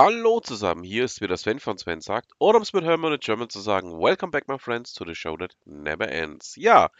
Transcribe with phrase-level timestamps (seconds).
[0.00, 3.18] Hallo zusammen, hier ist wieder Sven von Sven sagt, oder um es mit Hermann in
[3.18, 6.54] German zu sagen, Welcome back my friends to the show that never ends.
[6.54, 6.90] Ja,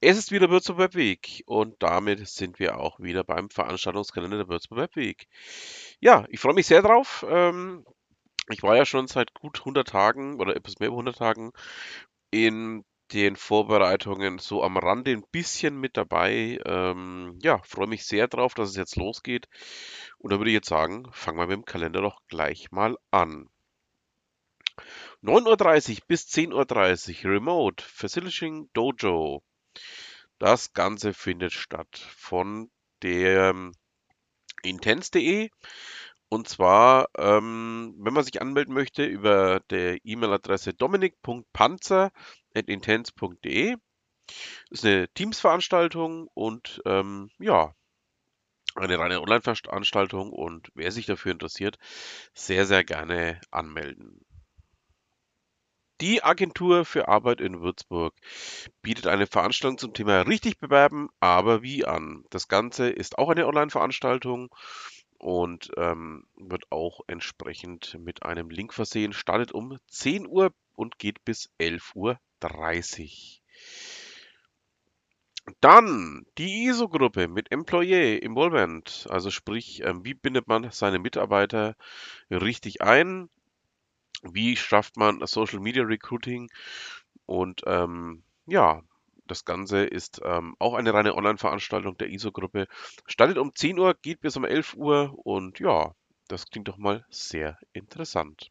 [0.00, 4.48] es ist wieder Würzburg Web Week und damit sind wir auch wieder beim Veranstaltungskalender der
[4.48, 5.26] Würzburg Web Week.
[5.98, 7.26] Ja, ich freue mich sehr drauf.
[7.28, 7.84] Ähm,
[8.50, 11.50] ich war ja schon seit gut 100 Tagen oder etwas mehr als 100 Tagen
[12.30, 16.58] in den Vorbereitungen so am Rande ein bisschen mit dabei.
[16.64, 19.48] Ähm, ja, freue mich sehr drauf, dass es jetzt losgeht.
[20.18, 23.48] Und da würde ich jetzt sagen, fangen wir mit dem Kalender doch gleich mal an.
[25.22, 29.42] 9.30 Uhr bis 10.30 Uhr Remote Facilitating Dojo.
[30.38, 32.70] Das Ganze findet statt von
[33.02, 33.72] der
[34.62, 35.50] Intense.de
[36.30, 42.10] und zwar, ähm, wenn man sich anmelden möchte, über der E-Mail-Adresse dominik.panzer.intense.de.
[44.70, 47.74] Das ist eine Teams-Veranstaltung und ähm, ja,
[48.74, 51.78] eine reine Online-Veranstaltung und wer sich dafür interessiert,
[52.34, 54.24] sehr, sehr gerne anmelden.
[56.00, 58.14] Die Agentur für Arbeit in Würzburg
[58.82, 62.24] bietet eine Veranstaltung zum Thema richtig bewerben, aber wie an.
[62.30, 64.54] Das Ganze ist auch eine Online-Veranstaltung
[65.18, 69.12] und ähm, wird auch entsprechend mit einem Link versehen.
[69.12, 72.20] Startet um 10 Uhr und geht bis 11.30 Uhr.
[75.60, 81.74] Dann die ISO-Gruppe mit Employee Involvement, also sprich, ähm, wie bindet man seine Mitarbeiter
[82.30, 83.30] richtig ein,
[84.22, 86.50] wie schafft man Social Media Recruiting
[87.26, 88.82] und ähm, ja,
[89.26, 92.66] das Ganze ist ähm, auch eine reine Online-Veranstaltung der ISO-Gruppe.
[93.06, 95.94] Startet um 10 Uhr, geht bis um 11 Uhr und ja,
[96.28, 98.50] das klingt doch mal sehr interessant.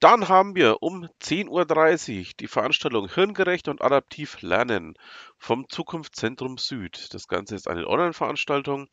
[0.00, 4.94] Dann haben wir um 10.30 Uhr die Veranstaltung Hirngerecht und Adaptiv Lernen
[5.38, 7.12] vom Zukunftszentrum Süd.
[7.14, 8.88] Das Ganze ist eine Online-Veranstaltung.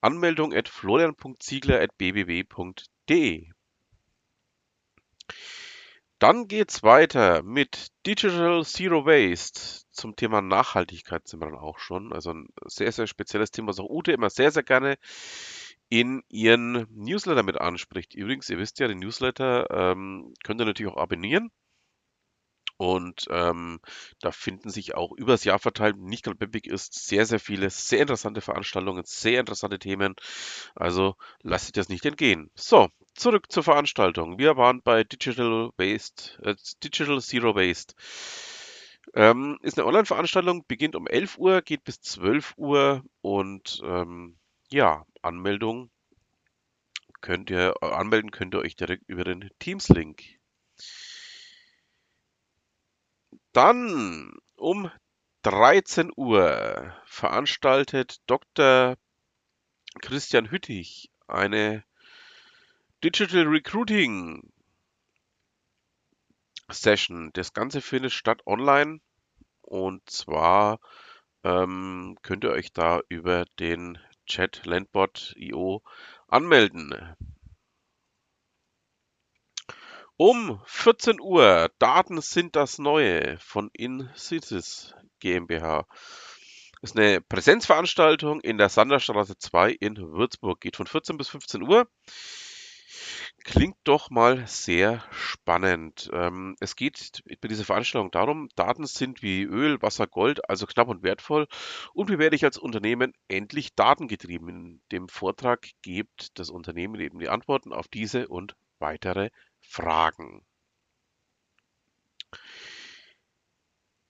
[0.00, 3.50] Anmeldung at florian.ziegler.bbb.de.
[6.20, 9.82] Dann geht's weiter mit Digital Zero Waste.
[9.90, 12.12] Zum Thema Nachhaltigkeit sind wir dann auch schon.
[12.12, 14.98] Also ein sehr, sehr spezielles Thema, was auch Ute immer sehr, sehr gerne
[15.94, 18.14] in ihren Newsletter mit anspricht.
[18.14, 21.52] Übrigens, ihr wisst ja, den Newsletter ähm, könnt ihr natürlich auch abonnieren.
[22.76, 23.78] Und ähm,
[24.18, 28.00] da finden sich auch übers Jahr verteilt, nicht gerade Big ist, sehr, sehr viele, sehr
[28.00, 30.16] interessante Veranstaltungen, sehr interessante Themen.
[30.74, 32.50] Also lasst euch das nicht entgehen.
[32.56, 34.36] So, zurück zur Veranstaltung.
[34.36, 37.94] Wir waren bei Digital Waste, äh, Digital Zero Waste.
[39.14, 44.36] Ähm, ist eine Online-Veranstaltung, beginnt um 11 Uhr, geht bis 12 Uhr und ähm,
[44.72, 45.90] ja, Anmeldung
[47.20, 50.38] könnt ihr, äh, anmelden könnt ihr euch direkt über den Teams-Link.
[53.52, 54.90] Dann um
[55.42, 58.96] 13 Uhr veranstaltet Dr.
[60.00, 61.84] Christian Hüttich eine
[63.02, 64.52] Digital Recruiting
[66.70, 67.30] Session.
[67.32, 69.00] Das Ganze findet statt online
[69.62, 70.80] und zwar
[71.42, 75.82] ähm, könnt ihr euch da über den Chat Landbot.io
[76.28, 77.16] anmelden.
[80.16, 85.86] Um 14 Uhr, Daten sind das Neue von InSitis GmbH.
[86.80, 90.60] Das ist eine Präsenzveranstaltung in der Sanderstraße 2 in Würzburg.
[90.60, 91.88] Geht von 14 bis 15 Uhr.
[93.44, 96.08] Klingt doch mal sehr spannend.
[96.14, 100.88] Ähm, es geht bei dieser Veranstaltung darum, Daten sind wie Öl, Wasser, Gold, also knapp
[100.88, 101.46] und wertvoll.
[101.92, 104.48] Und wie werde ich als Unternehmen endlich datengetrieben?
[104.48, 109.28] In dem Vortrag gibt das Unternehmen eben die Antworten auf diese und weitere
[109.60, 110.42] Fragen.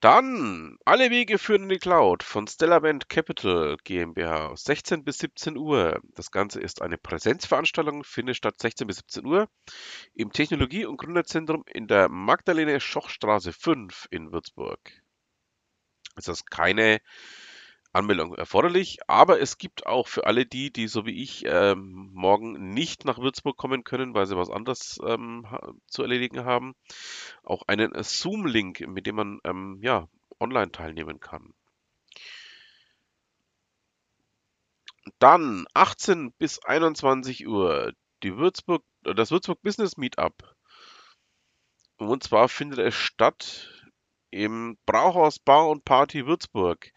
[0.04, 5.98] Dann alle Wege führen in die Cloud von Stellarvent Capital GmbH, 16 bis 17 Uhr.
[6.14, 9.48] Das Ganze ist eine Präsenzveranstaltung, findet statt 16 bis 17 Uhr
[10.12, 14.78] im Technologie- und Gründerzentrum in der Magdalene-Schoch-Straße 5 in Würzburg.
[16.16, 17.00] Es ist keine
[17.94, 22.70] Anmeldung erforderlich, aber es gibt auch für alle die, die so wie ich ähm, morgen
[22.70, 25.46] nicht nach Würzburg kommen können, weil sie was anderes ähm,
[25.86, 26.74] zu erledigen haben,
[27.44, 30.08] auch einen Zoom-Link, mit dem man ähm, ja,
[30.40, 31.54] online teilnehmen kann.
[35.18, 37.92] Dann 18 bis 21 Uhr
[38.22, 40.54] die Würzburg, das Würzburg Business Meetup.
[41.96, 43.70] Und zwar findet es statt
[44.30, 46.90] im Brauhaus Bar und Party Würzburg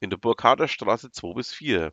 [0.00, 1.92] in der Burkharder Straße 2 bis 4.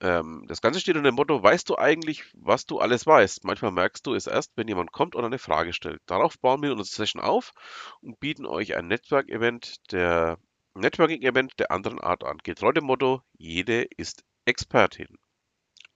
[0.01, 3.45] Ähm, das Ganze steht unter dem Motto, weißt du eigentlich, was du alles weißt?
[3.45, 6.01] Manchmal merkst du es erst, wenn jemand kommt und eine Frage stellt.
[6.07, 7.53] Darauf bauen wir unsere Session auf
[8.01, 10.39] und bieten euch ein Netzwerk-Event der
[10.75, 12.39] Networking-Event der anderen Art an.
[12.43, 15.19] Getreu dem Motto, jede ist Expertin.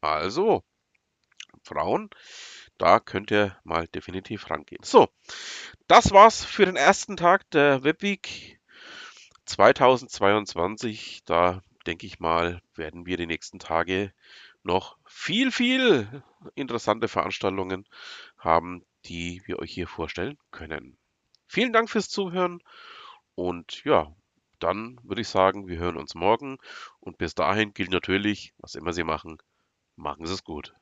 [0.01, 0.63] Also,
[1.63, 2.11] Frauen,
[2.77, 4.83] da könnt ihr mal definitiv rangehen.
[4.83, 5.09] So,
[5.87, 8.61] das war's für den ersten Tag der Webweek
[9.47, 11.23] 2022.
[11.25, 14.13] Da denke ich mal, werden wir die nächsten Tage
[14.63, 16.23] noch viel, viel
[16.55, 17.87] interessante Veranstaltungen
[18.39, 20.97] haben, die wir euch hier vorstellen können.
[21.47, 22.61] Vielen Dank fürs Zuhören
[23.35, 24.15] und ja,
[24.59, 26.59] dann würde ich sagen, wir hören uns morgen
[27.01, 29.39] und bis dahin gilt natürlich, was immer Sie machen,
[29.97, 30.75] machen Sie es gut.